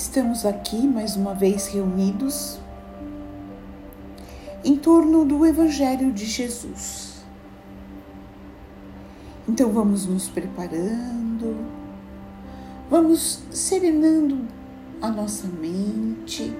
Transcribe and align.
Estamos 0.00 0.46
aqui 0.46 0.88
mais 0.88 1.14
uma 1.14 1.34
vez 1.34 1.66
reunidos 1.66 2.58
em 4.64 4.74
torno 4.74 5.26
do 5.26 5.44
Evangelho 5.44 6.10
de 6.10 6.24
Jesus. 6.24 7.22
Então 9.46 9.70
vamos 9.70 10.06
nos 10.06 10.26
preparando, 10.26 11.54
vamos 12.88 13.42
serenando 13.50 14.48
a 15.02 15.10
nossa 15.10 15.46
mente, 15.46 16.50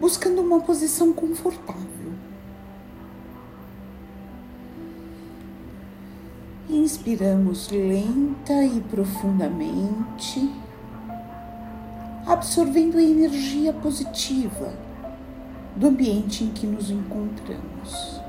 buscando 0.00 0.40
uma 0.42 0.60
posição 0.60 1.12
confortável. 1.12 2.12
Inspiramos 6.70 7.68
lenta 7.68 8.62
e 8.64 8.80
profundamente 8.82 10.48
absorvendo 12.26 12.98
a 12.98 13.02
energia 13.02 13.72
positiva 13.72 14.74
do 15.76 15.86
ambiente 15.86 16.42
em 16.42 16.50
que 16.50 16.66
nos 16.66 16.90
encontramos. 16.90 18.20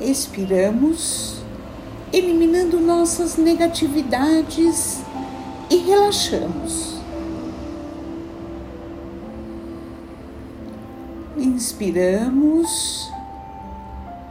Expiramos, 0.00 1.42
eliminando 2.12 2.78
nossas 2.78 3.36
negatividades 3.36 5.00
e 5.68 5.76
relaxamos. 5.78 6.92
Inspiramos, 11.36 13.10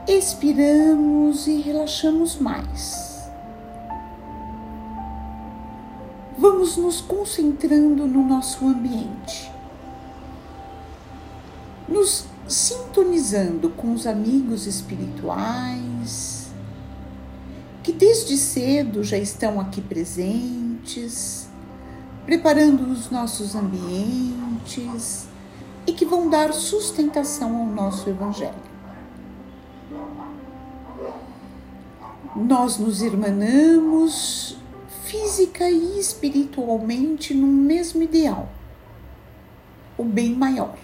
expiramos 0.08 1.48
e 1.48 1.60
relaxamos 1.62 2.38
mais. 2.38 3.11
Vamos 6.62 6.78
nos 6.78 7.02
concentrando 7.02 8.06
no 8.06 8.23
nosso 8.23 8.67
ambiente, 8.67 9.52
nos 11.90 12.26
sintonizando 12.48 13.72
com 13.72 13.94
os 13.94 14.06
amigos 14.06 14.68
espirituais 14.68 16.52
que 17.81 17.92
desde 17.92 18.38
cedo 18.38 19.03
já 19.03 19.18
estão 19.18 19.59
aqui 19.59 19.81
presentes, 19.81 21.50
preparando 22.28 22.92
os 22.92 23.09
nossos 23.09 23.56
ambientes 23.56 25.25
e 25.88 25.94
que 25.94 26.06
vão 26.06 26.30
dar 26.30 26.53
sustentação 26.53 27.58
ao 27.58 27.66
nosso 27.66 28.08
Evangelho. 28.08 28.72
Nós 32.36 32.78
nos 32.78 33.02
irmanamos 33.02 34.61
física 35.12 35.70
e 35.70 36.00
espiritualmente 36.00 37.34
no 37.34 37.45
mesmo 37.45 38.02
ideal, 38.02 38.50
o 39.98 40.06
bem 40.06 40.34
maior. 40.34 40.78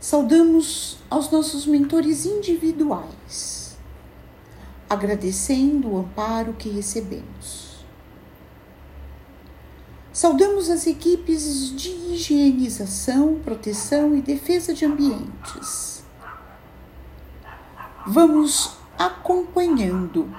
Saudamos 0.00 0.96
aos 1.10 1.30
nossos 1.30 1.66
mentores 1.66 2.24
individuais, 2.24 3.76
agradecendo 4.88 5.90
o 5.90 5.98
amparo 5.98 6.54
que 6.54 6.70
recebemos. 6.70 7.84
Saudamos 10.10 10.70
as 10.70 10.86
equipes 10.86 11.70
de 11.76 11.90
higienização, 11.90 13.40
proteção 13.44 14.16
e 14.16 14.22
defesa 14.22 14.72
de 14.72 14.86
ambientes. 14.86 16.02
Vamos 18.06 18.78
acompanhando 18.98 20.30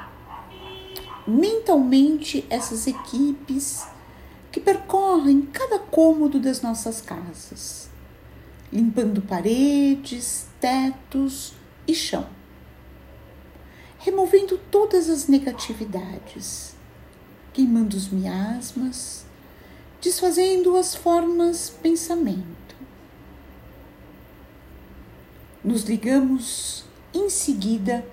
mentalmente 1.28 2.46
essas 2.50 2.88
equipes 2.88 3.86
que 4.52 4.60
percorrem 4.60 5.42
cada 5.42 5.80
cômodo 5.80 6.40
das 6.40 6.62
nossas 6.62 7.02
casas, 7.02 7.90
limpando 8.72 9.22
paredes, 9.22 10.48
tetos 10.60 11.54
e 11.88 11.94
chão, 11.94 12.28
removendo 14.00 14.58
todas 14.72 15.10
as 15.10 15.28
negatividades, 15.28 16.76
queimando 17.52 17.98
os 17.98 18.10
miasmas, 18.10 19.26
desfazendo 20.02 20.78
as 20.78 20.94
formas 20.94 21.70
pensamento. 21.70 22.76
Nos 25.64 25.84
ligamos 25.84 26.86
em 27.14 27.30
seguida 27.30 28.06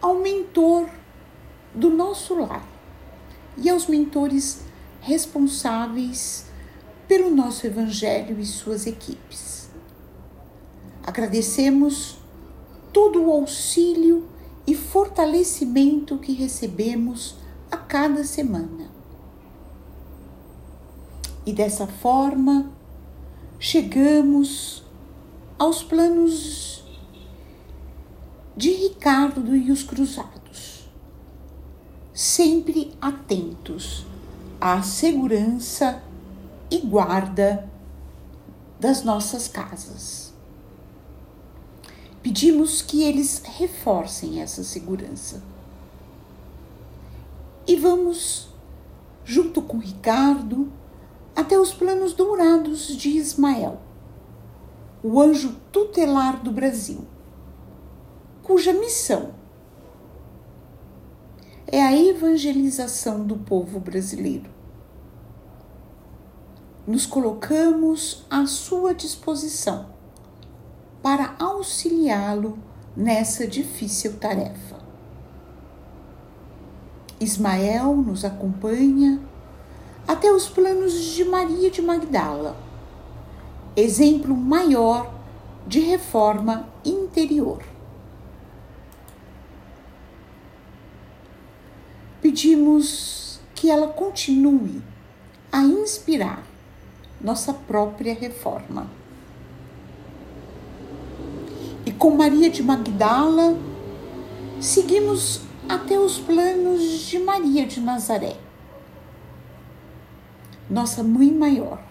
ao 0.00 0.14
mentor 0.14 0.88
do 1.74 1.90
nosso 1.90 2.34
lar 2.34 2.66
e 3.56 3.68
aos 3.68 3.86
mentores 3.86 4.62
responsáveis 5.00 6.46
pelo 7.06 7.30
nosso 7.30 7.66
Evangelho 7.66 8.38
e 8.38 8.46
suas 8.46 8.86
equipes. 8.86 9.70
Agradecemos 11.04 12.18
todo 12.92 13.22
o 13.24 13.32
auxílio 13.32 14.28
e 14.66 14.74
fortalecimento 14.74 16.18
que 16.18 16.32
recebemos 16.32 17.36
a 17.70 17.76
cada 17.76 18.22
semana. 18.24 18.90
E 21.46 21.52
dessa 21.52 21.86
forma, 21.86 22.70
chegamos 23.58 24.84
aos 25.58 25.82
planos 25.82 26.84
de 28.54 28.70
Ricardo 28.70 29.56
e 29.56 29.70
os 29.72 29.82
Cruzados 29.82 30.37
sempre 32.18 32.92
atentos 33.00 34.04
à 34.60 34.82
segurança 34.82 36.02
e 36.68 36.78
guarda 36.78 37.70
das 38.80 39.04
nossas 39.04 39.46
casas. 39.46 40.34
Pedimos 42.20 42.82
que 42.82 43.04
eles 43.04 43.40
reforcem 43.44 44.42
essa 44.42 44.64
segurança. 44.64 45.40
E 47.68 47.76
vamos, 47.76 48.48
junto 49.24 49.62
com 49.62 49.78
Ricardo, 49.78 50.72
até 51.36 51.56
os 51.56 51.72
planos 51.72 52.14
dourados 52.14 52.96
de 52.96 53.10
Ismael, 53.10 53.80
o 55.04 55.20
anjo 55.20 55.54
tutelar 55.70 56.42
do 56.42 56.50
Brasil, 56.50 57.06
cuja 58.42 58.72
missão 58.72 59.37
é 61.70 61.82
a 61.82 61.94
evangelização 61.94 63.24
do 63.24 63.36
povo 63.36 63.78
brasileiro. 63.78 64.48
Nos 66.86 67.04
colocamos 67.04 68.24
à 68.30 68.46
sua 68.46 68.94
disposição 68.94 69.90
para 71.02 71.34
auxiliá-lo 71.38 72.58
nessa 72.96 73.46
difícil 73.46 74.16
tarefa. 74.16 74.78
Ismael 77.20 77.96
nos 77.96 78.24
acompanha 78.24 79.20
até 80.06 80.32
os 80.32 80.48
planos 80.48 80.94
de 80.94 81.22
Maria 81.22 81.70
de 81.70 81.82
Magdala, 81.82 82.56
exemplo 83.76 84.34
maior 84.34 85.12
de 85.66 85.80
reforma 85.80 86.66
interior. 86.82 87.62
Pedimos 92.38 93.40
que 93.52 93.68
ela 93.68 93.88
continue 93.88 94.80
a 95.50 95.60
inspirar 95.60 96.44
nossa 97.20 97.52
própria 97.52 98.14
reforma. 98.14 98.88
E 101.84 101.90
com 101.90 102.12
Maria 102.12 102.48
de 102.48 102.62
Magdala, 102.62 103.58
seguimos 104.60 105.40
até 105.68 105.98
os 105.98 106.18
planos 106.18 106.80
de 107.08 107.18
Maria 107.18 107.66
de 107.66 107.80
Nazaré, 107.80 108.36
nossa 110.70 111.02
mãe 111.02 111.32
maior. 111.32 111.82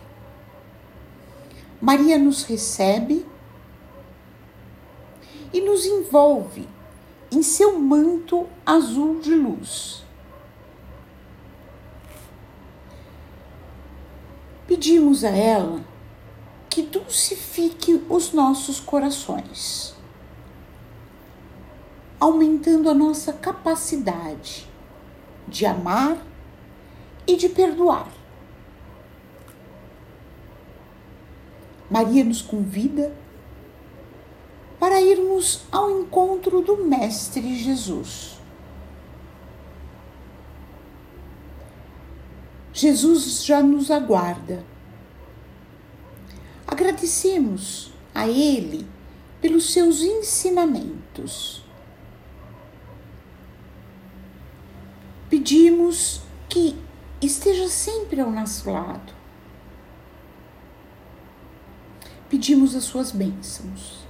Maria 1.81 2.17
nos 2.17 2.43
recebe 2.43 3.25
e 5.51 5.59
nos 5.59 5.85
envolve 5.85 6.69
em 7.29 7.43
seu 7.43 7.77
manto 7.77 8.47
azul 8.65 9.19
de 9.19 9.35
luz 9.35 10.06
pedimos 14.77 15.23
a 15.23 15.29
ela 15.29 15.83
que 16.69 16.83
dulcifique 16.83 18.05
os 18.07 18.31
nossos 18.31 18.79
corações, 18.79 19.95
aumentando 22.19 22.87
a 22.87 22.93
nossa 22.93 23.33
capacidade 23.33 24.67
de 25.47 25.65
amar 25.65 26.23
e 27.25 27.35
de 27.35 27.49
perdoar. 27.49 28.11
Maria 31.89 32.23
nos 32.23 32.43
convida 32.43 33.11
para 34.79 35.01
irmos 35.01 35.61
ao 35.71 35.89
encontro 35.89 36.61
do 36.61 36.85
Mestre 36.85 37.57
Jesus. 37.57 38.36
Jesus 42.77 43.43
já 43.43 43.63
nos 43.63 43.89
aguarda. 43.89 44.63
Agradecemos 46.67 47.91
a 48.13 48.27
Ele 48.27 48.87
pelos 49.41 49.73
seus 49.73 50.01
ensinamentos. 50.01 51.65
Pedimos 55.27 56.21
que 56.47 56.77
esteja 57.19 57.67
sempre 57.67 58.21
ao 58.21 58.29
nosso 58.29 58.69
lado. 58.69 59.11
Pedimos 62.29 62.75
as 62.75 62.83
suas 62.83 63.11
bênçãos. 63.11 64.05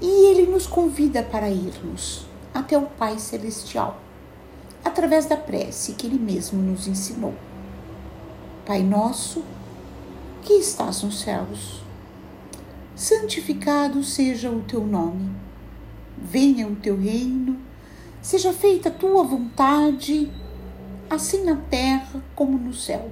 E 0.00 0.06
Ele 0.06 0.50
nos 0.50 0.66
convida 0.66 1.22
para 1.22 1.50
irmos 1.50 2.24
até 2.54 2.78
o 2.78 2.86
Pai 2.86 3.18
Celestial, 3.18 4.00
através 4.84 5.26
da 5.26 5.36
prece 5.36 5.92
que 5.92 6.06
Ele 6.06 6.18
mesmo 6.18 6.62
nos 6.62 6.86
ensinou. 6.86 7.34
Pai 8.64 8.82
nosso, 8.82 9.44
que 10.42 10.54
estás 10.54 11.02
nos 11.02 11.20
céus, 11.20 11.82
santificado 12.94 14.02
seja 14.02 14.50
o 14.50 14.62
teu 14.62 14.86
nome. 14.86 15.30
Venha 16.16 16.66
o 16.66 16.76
teu 16.76 16.96
reino, 16.96 17.58
seja 18.20 18.52
feita 18.52 18.88
a 18.88 18.92
tua 18.92 19.24
vontade, 19.24 20.30
assim 21.08 21.44
na 21.44 21.56
terra 21.56 22.22
como 22.34 22.58
no 22.58 22.74
céu. 22.74 23.10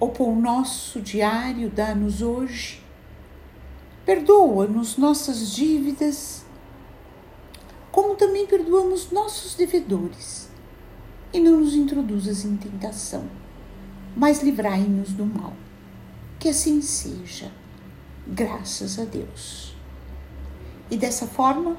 O 0.00 0.08
pão 0.08 0.34
nosso 0.36 1.00
diário 1.00 1.70
dá-nos 1.70 2.20
hoje 2.20 2.84
Perdoa-nos 4.04 4.98
nossas 4.98 5.50
dívidas, 5.50 6.43
como 7.94 8.16
também 8.16 8.44
perdoamos 8.44 9.12
nossos 9.12 9.54
devedores. 9.54 10.48
E 11.32 11.38
não 11.38 11.60
nos 11.60 11.76
introduzas 11.76 12.44
em 12.44 12.56
tentação, 12.56 13.22
mas 14.16 14.42
livrai-nos 14.42 15.12
do 15.12 15.24
mal. 15.24 15.52
Que 16.40 16.48
assim 16.48 16.82
seja, 16.82 17.52
graças 18.26 18.98
a 18.98 19.04
Deus. 19.04 19.76
E 20.90 20.96
dessa 20.96 21.28
forma, 21.28 21.76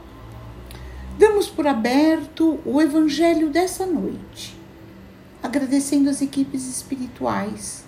damos 1.19 1.49
por 1.49 1.67
aberto 1.67 2.61
o 2.65 2.81
Evangelho 2.81 3.49
dessa 3.49 3.85
noite, 3.85 4.57
agradecendo 5.43 6.09
as 6.09 6.21
equipes 6.21 6.65
espirituais 6.65 7.83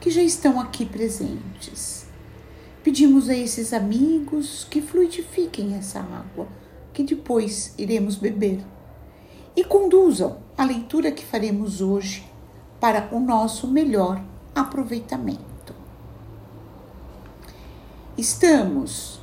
que 0.00 0.12
já 0.12 0.22
estão 0.22 0.60
aqui 0.60 0.86
presentes 0.86 2.04
Pedimos 2.84 3.30
a 3.30 3.34
esses 3.34 3.72
amigos 3.72 4.66
que 4.68 4.82
fluidifiquem 4.82 5.74
essa 5.74 6.00
água, 6.00 6.46
que 6.94 7.02
depois 7.02 7.74
iremos 7.76 8.16
beber, 8.16 8.64
e 9.56 9.64
conduzam 9.64 10.38
a 10.56 10.64
leitura 10.64 11.12
que 11.12 11.24
faremos 11.24 11.80
hoje 11.80 12.24
para 12.80 13.08
o 13.12 13.20
nosso 13.20 13.66
melhor 13.66 14.22
aproveitamento. 14.54 15.74
Estamos 18.16 19.20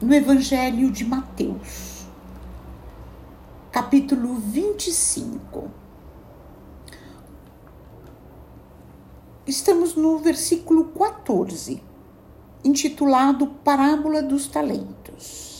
no 0.00 0.14
Evangelho 0.14 0.90
de 0.90 1.04
Mateus, 1.04 2.06
capítulo 3.70 4.34
25. 4.34 5.70
Estamos 9.46 9.94
no 9.94 10.18
versículo 10.18 10.86
14 10.86 11.82
intitulado 12.64 13.46
Parábola 13.62 14.22
dos 14.22 14.46
Talentos. 14.46 15.53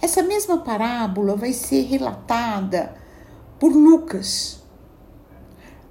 Essa 0.00 0.22
mesma 0.22 0.58
parábola 0.58 1.34
vai 1.34 1.52
ser 1.52 1.82
relatada 1.82 2.94
por 3.58 3.72
Lucas 3.72 4.62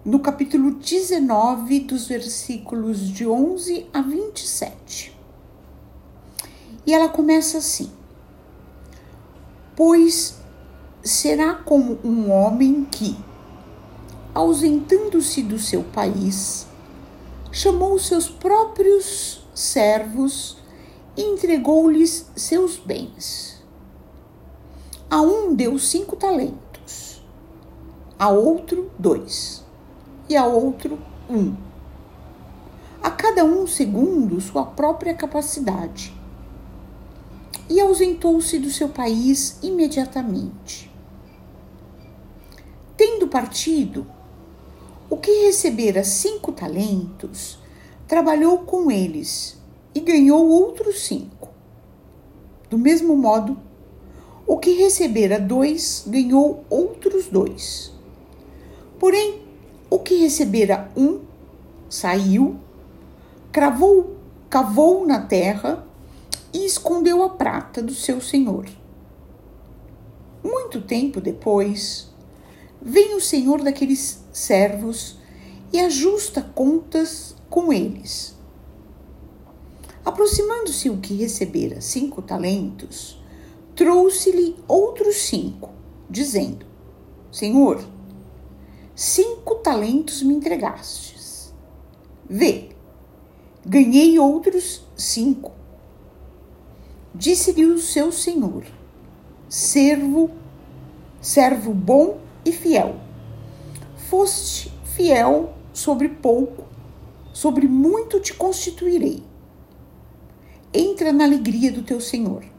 no 0.06 0.20
capítulo 0.20 0.72
19, 0.72 1.82
dos 1.82 2.08
versículos 2.08 3.10
de 3.10 3.28
11 3.28 3.88
a 3.94 4.02
27. 4.02 5.14
E 6.86 6.94
ela 6.94 7.10
começa 7.10 7.58
assim: 7.58 7.92
Pois 9.76 10.38
será 11.04 11.56
como 11.56 12.00
um 12.02 12.32
homem 12.32 12.88
que, 12.90 13.18
ausentando-se 14.34 15.44
do 15.44 15.60
seu 15.60 15.84
país, 15.84 16.66
chamou 17.52 18.00
seus 18.00 18.30
próprios 18.30 19.46
servos 19.54 20.58
e 21.18 21.24
entregou-lhes 21.24 22.32
seus 22.38 22.78
bens. 22.78 23.57
A 25.18 25.22
um 25.22 25.56
deu 25.56 25.80
cinco 25.80 26.16
talentos, 26.16 27.24
a 28.20 28.30
outro 28.30 28.92
dois, 29.00 29.66
e 30.30 30.38
a 30.38 30.46
outro 30.46 31.00
um. 31.28 31.56
A 33.02 33.10
cada 33.10 33.44
um 33.44 33.66
segundo 33.66 34.40
sua 34.40 34.64
própria 34.64 35.16
capacidade. 35.16 36.16
E 37.68 37.82
ausentou-se 37.82 38.60
do 38.60 38.70
seu 38.70 38.90
país 38.90 39.58
imediatamente. 39.64 40.94
Tendo 42.96 43.28
partido, 43.28 44.06
o 45.10 45.18
que 45.18 45.46
recebera 45.46 46.04
cinco 46.04 46.52
talentos 46.52 47.58
trabalhou 48.08 48.60
com 48.60 48.92
eles 48.92 49.58
e 49.96 50.00
ganhou 50.00 50.48
outros 50.48 51.08
cinco. 51.08 51.50
Do 52.70 52.78
mesmo 52.78 53.18
modo, 53.18 53.66
o 54.48 54.58
que 54.58 54.72
recebera 54.72 55.38
dois 55.38 56.06
ganhou 56.08 56.64
outros 56.70 57.28
dois. 57.28 57.92
Porém, 58.98 59.42
o 59.90 60.00
que 60.00 60.16
recebera 60.16 60.90
um 60.96 61.20
saiu, 61.90 62.56
cravou, 63.52 64.16
cavou 64.50 65.06
na 65.06 65.20
terra 65.20 65.86
e 66.54 66.66
escondeu 66.66 67.22
a 67.24 67.30
prata 67.30 67.82
do 67.82 67.94
seu 67.94 68.22
senhor. 68.22 68.66
Muito 70.42 70.82
tempo 70.82 71.20
depois, 71.20 72.10
vem 72.82 73.16
o 73.16 73.22
senhor 73.22 73.62
daqueles 73.62 74.24
servos 74.32 75.18
e 75.74 75.80
ajusta 75.80 76.42
contas 76.42 77.36
com 77.50 77.74
eles. 77.74 78.34
Aproximando-se 80.06 80.90
o 80.90 80.98
que 80.98 81.16
recebera 81.16 81.82
cinco 81.82 82.22
talentos, 82.22 83.22
trouxe-lhe 83.78 84.56
outros 84.68 85.18
cinco, 85.18 85.70
dizendo: 86.10 86.66
Senhor, 87.32 87.88
cinco 88.96 89.56
talentos 89.56 90.24
me 90.24 90.34
entregastes. 90.34 91.54
Vê, 92.28 92.70
ganhei 93.64 94.18
outros 94.18 94.84
cinco. 94.98 95.52
Disse-lhe 97.14 97.66
o 97.66 97.78
seu 97.78 98.12
senhor: 98.12 98.66
Servo, 99.48 100.32
servo 101.22 101.72
bom 101.72 102.18
e 102.44 102.52
fiel. 102.52 102.96
Foste 104.10 104.74
fiel 104.96 105.54
sobre 105.72 106.10
pouco, 106.10 106.64
sobre 107.32 107.68
muito 107.68 108.20
te 108.20 108.34
constituirei. 108.34 109.24
Entra 110.74 111.14
na 111.14 111.26
alegria 111.26 111.72
do 111.72 111.84
teu 111.84 112.02
Senhor. 112.02 112.57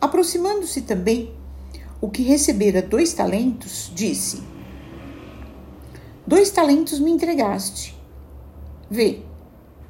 Aproximando-se 0.00 0.82
também 0.82 1.34
o 2.00 2.08
que 2.08 2.22
recebera 2.22 2.80
dois 2.80 3.12
talentos, 3.12 3.92
disse: 3.94 4.42
Dois 6.26 6.50
talentos 6.50 6.98
me 6.98 7.10
entregaste. 7.10 7.98
Vê, 8.90 9.22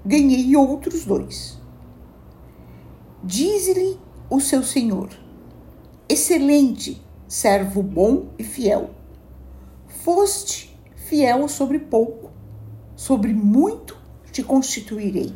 ganhei 0.04 0.56
outros 0.56 1.04
dois. 1.04 1.58
Diz-lhe 3.22 3.98
o 4.28 4.40
seu 4.40 4.62
senhor: 4.62 5.10
Excelente, 6.08 7.00
servo 7.28 7.82
bom 7.82 8.30
e 8.38 8.44
fiel. 8.44 8.90
Foste 9.86 10.76
fiel 10.96 11.46
sobre 11.48 11.78
pouco 11.78 12.30
sobre 13.00 13.32
muito 13.32 13.96
te 14.30 14.42
constituirei. 14.42 15.32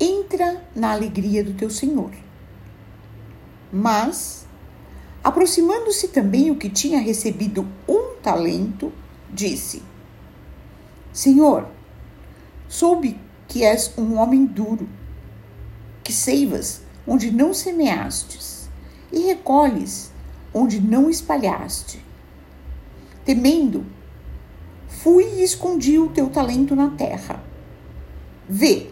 Entra 0.00 0.60
na 0.74 0.90
alegria 0.90 1.44
do 1.44 1.54
teu 1.54 1.70
Senhor. 1.70 2.10
Mas, 3.72 4.46
aproximando-se 5.22 6.08
também 6.08 6.50
o 6.50 6.56
que 6.56 6.68
tinha 6.68 7.00
recebido 7.00 7.66
um 7.88 8.16
talento, 8.22 8.92
disse: 9.30 9.82
Senhor, 11.12 11.66
soube 12.68 13.18
que 13.46 13.64
és 13.64 13.92
um 13.96 14.16
homem 14.16 14.44
duro, 14.44 14.88
que 16.02 16.12
seivas 16.12 16.82
onde 17.06 17.30
não 17.30 17.54
semeastes 17.54 18.68
e 19.12 19.20
recolhes 19.20 20.10
onde 20.52 20.80
não 20.80 21.08
espalhaste. 21.08 22.04
Temendo 23.24 23.84
Fui 24.88 25.24
e 25.24 25.44
escondi 25.44 25.96
o 25.98 26.08
teu 26.08 26.28
talento 26.28 26.74
na 26.74 26.90
terra. 26.90 27.40
Vê, 28.48 28.90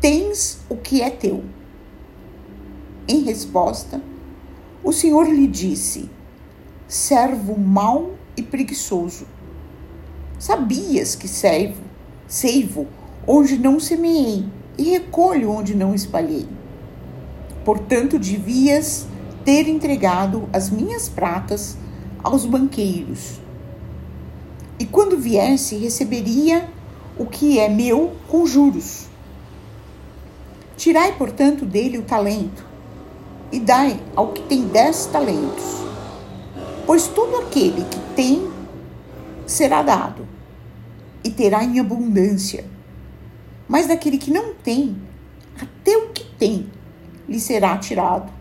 tens 0.00 0.58
o 0.68 0.76
que 0.76 1.00
é 1.00 1.10
teu. 1.10 1.44
Em 3.10 3.22
resposta, 3.22 4.00
O 4.84 4.92
Senhor 4.92 5.28
lhe 5.28 5.48
disse: 5.48 6.08
servo 6.86 7.58
mau 7.58 8.12
e 8.36 8.42
preguiçoso. 8.42 9.26
Sabias 10.38 11.16
que 11.16 11.26
servo, 11.26 11.82
seivo 12.28 12.86
onde 13.26 13.58
não 13.58 13.80
semeei 13.80 14.46
e 14.78 14.90
recolho 14.90 15.50
onde 15.50 15.74
não 15.74 15.92
espalhei. 15.92 16.46
Portanto, 17.64 18.16
devias 18.16 19.08
ter 19.44 19.66
entregado 19.66 20.48
as 20.52 20.70
minhas 20.70 21.08
pratas 21.08 21.76
aos 22.22 22.46
banqueiros. 22.46 23.40
E 24.78 24.86
quando 24.86 25.18
viesse, 25.18 25.74
receberia 25.74 26.70
o 27.18 27.26
que 27.26 27.58
é 27.58 27.68
meu 27.68 28.12
com 28.28 28.46
juros. 28.46 29.08
Tirai, 30.76 31.18
portanto, 31.18 31.66
dele 31.66 31.98
o 31.98 32.02
talento 32.02 32.69
e 33.52 33.58
dai 33.58 34.00
ao 34.14 34.32
que 34.32 34.42
tem 34.42 34.66
dez 34.66 35.06
talentos. 35.06 35.80
Pois 36.86 37.06
todo 37.08 37.36
aquele 37.36 37.84
que 37.84 37.98
tem 38.14 38.50
será 39.46 39.82
dado 39.82 40.26
e 41.22 41.30
terá 41.30 41.62
em 41.62 41.78
abundância. 41.78 42.64
Mas 43.68 43.86
daquele 43.86 44.18
que 44.18 44.30
não 44.30 44.54
tem, 44.54 44.96
até 45.60 45.96
o 45.96 46.08
que 46.10 46.24
tem 46.36 46.70
lhe 47.28 47.38
será 47.38 47.76
tirado. 47.78 48.32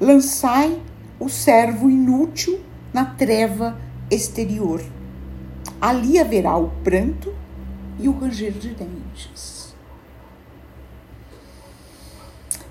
Lançai 0.00 0.80
o 1.18 1.28
servo 1.28 1.90
inútil 1.90 2.60
na 2.92 3.04
treva 3.04 3.78
exterior. 4.10 4.82
Ali 5.80 6.18
haverá 6.18 6.56
o 6.56 6.70
pranto 6.82 7.34
e 7.98 8.08
o 8.08 8.18
ranger 8.18 8.52
de 8.52 8.70
dentes. 8.70 9.55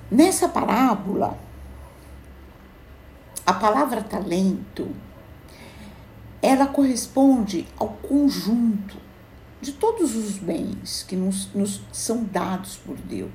Nessa 0.09 0.47
parábola, 0.47 1.37
a 3.45 3.53
palavra 3.53 4.01
talento 4.01 4.89
ela 6.41 6.67
corresponde 6.67 7.67
ao 7.75 7.89
conjunto 7.89 8.97
de 9.59 9.73
todos 9.73 10.15
os 10.15 10.37
bens 10.37 11.03
que 11.07 11.15
nos, 11.15 11.51
nos 11.55 11.81
são 11.91 12.23
dados 12.23 12.77
por 12.77 12.95
Deus, 12.97 13.31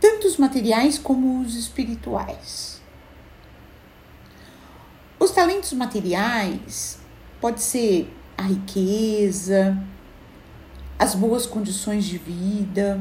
tanto 0.00 0.26
os 0.26 0.38
materiais 0.38 0.98
como 0.98 1.42
os 1.42 1.56
espirituais. 1.56 2.80
Os 5.20 5.30
talentos 5.30 5.74
materiais 5.74 6.98
pode 7.38 7.60
ser 7.60 8.10
a 8.38 8.42
riqueza, 8.42 9.76
as 10.98 11.14
boas 11.14 11.44
condições 11.44 12.04
de 12.06 12.16
vida, 12.16 12.98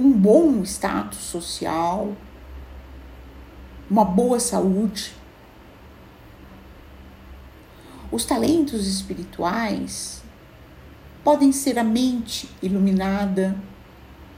um 0.00 0.10
bom 0.10 0.62
status 0.64 1.18
social, 1.18 2.16
uma 3.90 4.02
boa 4.02 4.40
saúde. 4.40 5.12
Os 8.10 8.24
talentos 8.24 8.86
espirituais 8.86 10.22
podem 11.22 11.52
ser 11.52 11.78
a 11.78 11.84
mente 11.84 12.48
iluminada, 12.62 13.54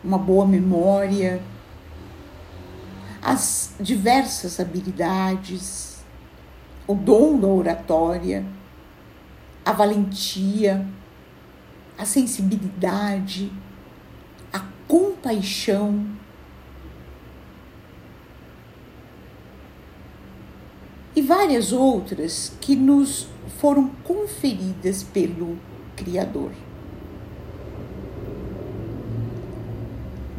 uma 0.02 0.18
boa 0.18 0.44
memória, 0.44 1.40
as 3.22 3.72
diversas 3.78 4.58
habilidades, 4.58 6.02
o 6.88 6.94
dom 6.96 7.38
da 7.38 7.46
oratória, 7.46 8.44
a 9.64 9.70
valentia, 9.70 10.84
a 11.96 12.04
sensibilidade, 12.04 13.52
compaixão. 14.92 16.04
E 21.16 21.22
várias 21.22 21.72
outras 21.72 22.52
que 22.60 22.76
nos 22.76 23.26
foram 23.58 23.88
conferidas 24.04 25.02
pelo 25.02 25.56
Criador. 25.96 26.52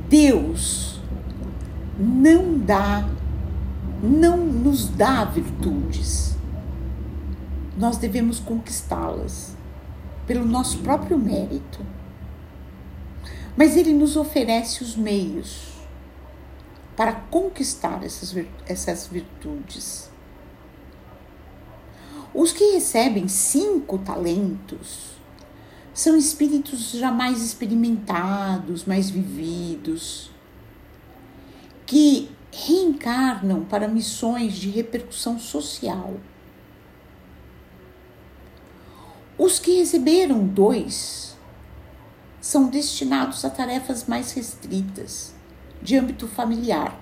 Deus 0.08 1.02
não 1.98 2.60
dá, 2.60 3.10
não 4.04 4.38
nos 4.38 4.88
dá 4.88 5.26
virtudes 5.26 6.34
nós 7.76 7.98
devemos 7.98 8.40
conquistá-las 8.40 9.56
pelo 10.28 10.46
nosso 10.46 10.78
próprio 10.80 11.18
mérito. 11.18 11.80
Mas 13.56 13.78
Ele 13.78 13.94
nos 13.94 14.16
oferece 14.16 14.84
os 14.84 14.96
meios 14.96 15.74
para 16.96 17.14
conquistar 17.14 18.04
essas, 18.04 18.36
essas 18.68 19.08
virtudes. 19.08 20.10
Os 22.34 22.52
que 22.52 22.72
recebem 22.72 23.28
cinco 23.28 24.00
talentos 24.00 25.14
são 25.94 26.18
espíritos 26.18 26.92
jamais 26.92 27.44
experimentados, 27.44 28.86
mais 28.86 29.10
vividos, 29.10 30.32
que 31.86 32.32
reencarnam 32.52 33.64
para 33.64 33.88
missões 33.88 34.54
de 34.54 34.70
repercussão 34.70 35.40
social 35.40 36.16
Os 39.38 39.60
que 39.60 39.80
receberam 39.80 40.46
dois 40.46 41.33
são 42.44 42.68
destinados 42.68 43.46
a 43.46 43.50
tarefas 43.50 44.06
mais 44.06 44.34
restritas, 44.34 45.34
de 45.82 45.96
âmbito 45.96 46.28
familiar. 46.28 47.00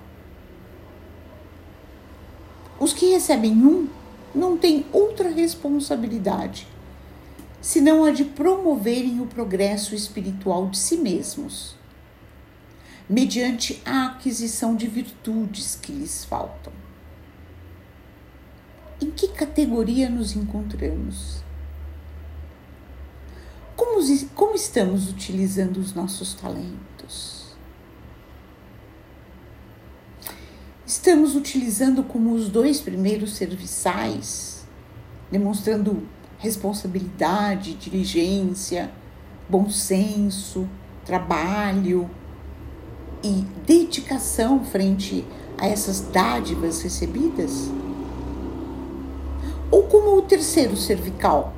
Os 2.78 2.92
que 2.92 3.06
recebem 3.06 3.50
um 3.50 3.88
não 4.32 4.56
têm 4.56 4.86
outra 4.92 5.28
responsabilidade 5.28 6.68
senão 7.60 8.04
a 8.04 8.12
de 8.12 8.24
promoverem 8.24 9.20
o 9.20 9.26
progresso 9.26 9.96
espiritual 9.96 10.68
de 10.68 10.78
si 10.78 10.96
mesmos, 10.96 11.74
mediante 13.08 13.82
a 13.84 14.06
aquisição 14.06 14.76
de 14.76 14.86
virtudes 14.86 15.74
que 15.74 15.90
lhes 15.90 16.24
faltam. 16.24 16.72
Em 19.00 19.10
que 19.10 19.26
categoria 19.26 20.08
nos 20.08 20.36
encontramos? 20.36 21.42
Como, 23.76 24.00
como 24.34 24.54
estamos 24.54 25.08
utilizando 25.08 25.78
os 25.78 25.94
nossos 25.94 26.34
talentos? 26.34 27.42
Estamos 30.86 31.34
utilizando 31.34 32.02
como 32.02 32.34
os 32.34 32.48
dois 32.48 32.80
primeiros 32.80 33.34
serviçais, 33.34 34.64
demonstrando 35.30 36.06
responsabilidade, 36.38 37.74
diligência, 37.74 38.90
bom 39.48 39.70
senso, 39.70 40.68
trabalho 41.04 42.10
e 43.22 43.44
dedicação 43.66 44.64
frente 44.64 45.24
a 45.58 45.66
essas 45.66 46.00
dádivas 46.00 46.82
recebidas? 46.82 47.70
Ou 49.70 49.84
como 49.84 50.16
o 50.16 50.22
terceiro 50.22 50.76
cervical, 50.76 51.54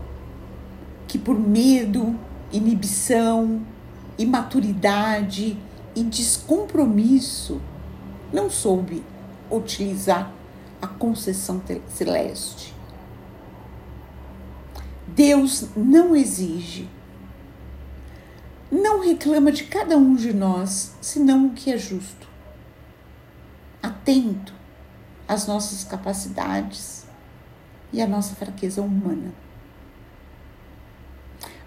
que 1.14 1.18
por 1.20 1.38
medo, 1.38 2.18
inibição, 2.50 3.64
imaturidade 4.18 5.56
e 5.94 6.02
descompromisso 6.02 7.60
não 8.32 8.50
soube 8.50 9.00
utilizar 9.48 10.32
a 10.82 10.88
concessão 10.88 11.62
celeste. 11.88 12.74
Deus 15.06 15.68
não 15.76 16.16
exige, 16.16 16.88
não 18.68 18.98
reclama 18.98 19.52
de 19.52 19.62
cada 19.66 19.96
um 19.96 20.16
de 20.16 20.32
nós, 20.32 20.96
senão 21.00 21.46
o 21.46 21.50
que 21.52 21.70
é 21.70 21.78
justo. 21.78 22.26
Atento 23.80 24.52
às 25.28 25.46
nossas 25.46 25.84
capacidades 25.84 27.06
e 27.92 28.02
à 28.02 28.06
nossa 28.08 28.34
fraqueza 28.34 28.82
humana 28.82 29.43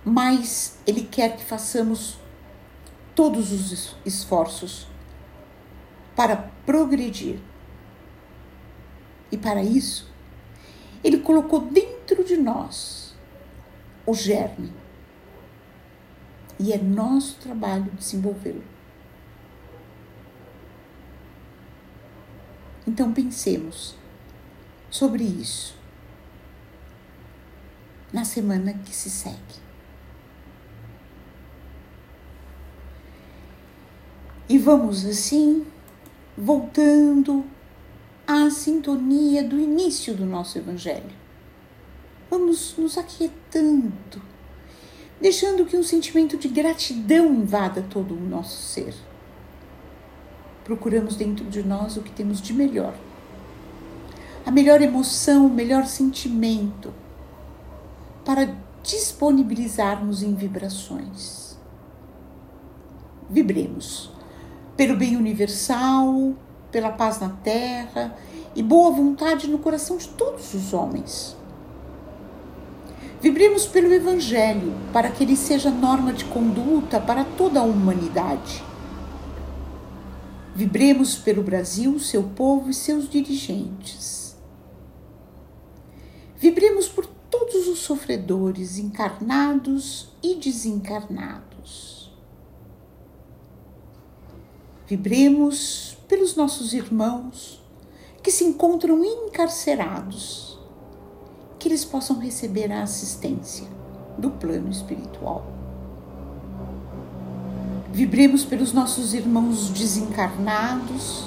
mas 0.10 0.80
Ele 0.88 1.04
quer 1.04 1.36
que 1.36 1.44
façamos 1.44 2.18
todos 3.14 3.52
os 3.52 3.98
esforços 4.06 4.88
para 6.16 6.50
progredir. 6.66 7.42
E 9.30 9.38
para 9.38 9.62
isso, 9.62 10.10
Ele 11.04 11.18
colocou 11.18 11.60
dentro 11.60 12.24
de 12.24 12.38
nós 12.38 13.14
o 14.06 14.14
germe. 14.14 14.72
E 16.58 16.72
é 16.72 16.78
nosso 16.78 17.36
trabalho 17.40 17.92
desenvolvê-lo. 17.92 18.64
Então 22.88 23.12
pensemos 23.12 23.94
sobre 24.90 25.26
isso 25.26 25.78
na 28.14 28.24
semana 28.24 28.74
que 28.74 28.96
se 28.96 29.10
segue. 29.10 29.67
E 34.50 34.58
vamos 34.58 35.06
assim 35.06 35.66
voltando 36.38 37.44
à 38.26 38.50
sintonia 38.50 39.44
do 39.44 39.60
início 39.60 40.16
do 40.16 40.26
nosso 40.26 40.58
Evangelho. 40.58 41.12
Vamos 42.30 42.76
nos 42.78 42.98
aquietando, 42.98 44.22
deixando 45.20 45.66
que 45.66 45.76
um 45.76 45.84
sentimento 45.84 46.38
de 46.38 46.48
gratidão 46.48 47.34
invada 47.34 47.86
todo 47.90 48.14
o 48.14 48.20
nosso 48.20 48.62
ser. 48.62 48.94
Procuramos 50.64 51.18
dentro 51.18 51.44
de 51.46 51.62
nós 51.62 51.98
o 51.98 52.02
que 52.02 52.12
temos 52.12 52.42
de 52.42 52.54
melhor, 52.54 52.96
a 54.46 54.52
melhor 54.52 54.82
emoção, 54.82 55.46
o 55.46 55.50
melhor 55.50 55.86
sentimento, 55.86 56.94
para 58.24 58.56
disponibilizarmos 58.82 60.24
em 60.24 60.34
vibrações. 60.34 61.58
Vibremos 63.30 64.17
pelo 64.78 64.96
bem 64.96 65.18
universal, 65.18 66.36
pela 66.72 66.92
paz 66.92 67.20
na 67.20 67.30
terra 67.30 68.16
e 68.56 68.62
boa 68.62 68.92
vontade 68.92 69.50
no 69.50 69.58
coração 69.58 69.98
de 69.98 70.08
todos 70.10 70.54
os 70.54 70.72
homens. 70.72 71.36
Vibremos 73.20 73.66
pelo 73.66 73.92
Evangelho 73.92 74.74
para 74.94 75.10
que 75.10 75.24
ele 75.24 75.36
seja 75.36 75.72
norma 75.72 76.14
de 76.14 76.24
conduta 76.26 77.00
para 77.00 77.26
toda 77.26 77.60
a 77.60 77.64
humanidade. 77.64 78.64
Vibremos 80.54 81.16
pelo 81.16 81.42
Brasil, 81.42 82.00
seu 82.00 82.24
povo 82.24 82.70
e 82.70 82.74
seus 82.74 83.10
dirigentes. 83.10 84.38
Vibremos 86.38 86.88
por 86.88 87.08
todos 87.30 87.68
os 87.68 87.80
sofredores, 87.80 88.78
encarnados 88.78 90.10
e 90.22 90.36
desencarnados. 90.36 91.47
Vibremos 94.88 95.98
pelos 96.08 96.38
nossos 96.38 96.72
irmãos 96.72 97.62
que 98.24 98.32
se 98.32 98.46
encontram 98.46 99.04
encarcerados, 99.04 100.58
que 101.60 101.68
eles 101.68 101.84
possam 101.84 102.18
receber 102.20 102.72
a 102.72 102.84
assistência 102.84 103.68
do 104.18 104.30
plano 104.30 104.72
espiritual. 104.72 105.46
Vibremos 107.92 108.46
pelos 108.46 108.72
nossos 108.72 109.14
irmãos 109.14 109.72
desencarnados 109.72 111.26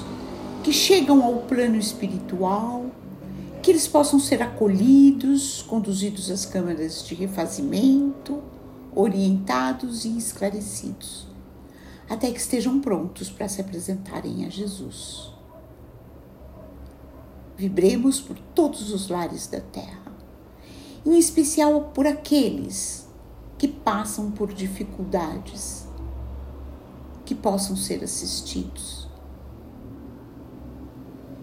que 0.63 0.73
chegam 0.73 1.23
ao 1.23 1.41
plano 1.41 1.75
espiritual, 1.75 2.87
que 3.61 3.69
eles 3.69 3.87
possam 3.87 4.19
ser 4.19 4.41
acolhidos, 4.41 5.61
conduzidos 5.61 6.31
às 6.31 6.47
câmaras 6.47 7.05
de 7.05 7.13
refazimento, 7.13 8.41
orientados 8.95 10.03
e 10.03 10.17
esclarecidos 10.17 11.30
até 12.11 12.29
que 12.29 12.41
estejam 12.41 12.81
prontos 12.81 13.29
para 13.29 13.47
se 13.47 13.61
apresentarem 13.61 14.45
a 14.45 14.49
Jesus. 14.49 15.31
Vibremos 17.55 18.19
por 18.19 18.37
todos 18.53 18.91
os 18.91 19.07
lares 19.07 19.47
da 19.47 19.61
terra, 19.61 20.11
em 21.05 21.17
especial 21.17 21.91
por 21.93 22.05
aqueles 22.05 23.07
que 23.57 23.65
passam 23.65 24.29
por 24.29 24.51
dificuldades, 24.51 25.87
que 27.23 27.33
possam 27.33 27.77
ser 27.77 28.03
assistidos. 28.03 29.07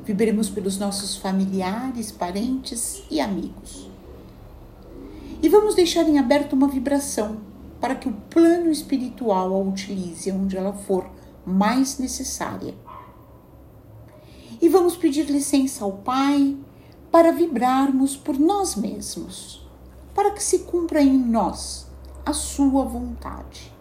Vibremos 0.04 0.50
pelos 0.50 0.76
nossos 0.76 1.16
familiares, 1.16 2.12
parentes 2.12 3.02
e 3.10 3.20
amigos. 3.20 3.88
E 5.42 5.48
vamos 5.48 5.74
deixar 5.74 6.06
em 6.06 6.18
aberto 6.18 6.52
uma 6.52 6.68
vibração 6.68 7.47
para 7.80 7.94
que 7.94 8.08
o 8.08 8.12
plano 8.12 8.70
espiritual 8.70 9.54
a 9.54 9.58
utilize 9.58 10.30
onde 10.32 10.56
ela 10.56 10.72
for 10.72 11.08
mais 11.44 11.98
necessária. 11.98 12.74
E 14.60 14.68
vamos 14.68 14.96
pedir 14.96 15.30
licença 15.30 15.84
ao 15.84 15.92
Pai 15.92 16.56
para 17.10 17.32
vibrarmos 17.32 18.16
por 18.16 18.38
nós 18.38 18.74
mesmos, 18.74 19.66
para 20.14 20.32
que 20.32 20.42
se 20.42 20.60
cumpra 20.60 21.00
em 21.00 21.16
nós 21.16 21.86
a 22.26 22.32
Sua 22.32 22.84
vontade. 22.84 23.72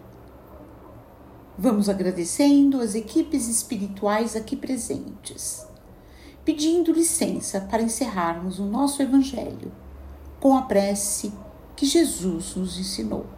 Vamos 1.58 1.88
agradecendo 1.88 2.80
as 2.80 2.94
equipes 2.94 3.48
espirituais 3.48 4.36
aqui 4.36 4.54
presentes, 4.56 5.66
pedindo 6.44 6.92
licença 6.92 7.60
para 7.60 7.82
encerrarmos 7.82 8.60
o 8.60 8.64
nosso 8.64 9.02
Evangelho 9.02 9.72
com 10.38 10.56
a 10.56 10.62
prece 10.62 11.32
que 11.74 11.84
Jesus 11.84 12.54
nos 12.54 12.78
ensinou. 12.78 13.37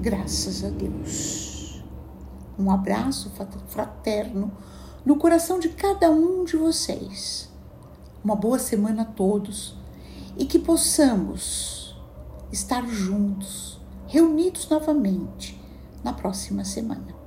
Graças 0.00 0.64
a 0.64 0.70
Deus 0.70 1.50
um 2.60 2.70
abraço 2.70 3.32
fraterno 3.68 4.52
no 5.04 5.16
coração 5.16 5.58
de 5.58 5.70
cada 5.70 6.10
um 6.10 6.44
de 6.44 6.56
vocês. 6.56 7.48
Uma 8.22 8.36
boa 8.36 8.58
semana 8.58 9.02
a 9.02 9.06
todos 9.06 9.74
e 10.36 10.44
que 10.44 10.58
possamos 10.58 11.96
estar 12.52 12.86
juntos, 12.86 13.80
reunidos 14.06 14.68
novamente 14.68 15.58
na 16.04 16.12
próxima 16.12 16.64
semana. 16.64 17.19